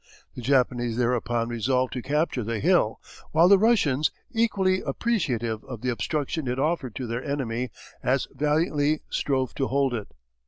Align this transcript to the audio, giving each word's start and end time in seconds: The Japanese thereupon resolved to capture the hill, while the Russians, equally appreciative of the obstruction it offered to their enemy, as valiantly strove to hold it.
The 0.33 0.41
Japanese 0.41 0.97
thereupon 0.97 1.47
resolved 1.49 1.93
to 1.93 2.01
capture 2.01 2.41
the 2.43 2.59
hill, 2.59 2.99
while 3.33 3.47
the 3.47 3.59
Russians, 3.59 4.09
equally 4.31 4.81
appreciative 4.81 5.63
of 5.65 5.81
the 5.81 5.89
obstruction 5.91 6.47
it 6.47 6.57
offered 6.57 6.95
to 6.95 7.05
their 7.05 7.23
enemy, 7.23 7.69
as 8.01 8.27
valiantly 8.33 9.01
strove 9.11 9.53
to 9.53 9.67
hold 9.67 9.93
it. 9.93 10.07